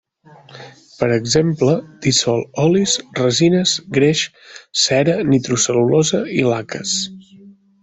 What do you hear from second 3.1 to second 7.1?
resines, greix, cera, nitrocel·lulosa i laques.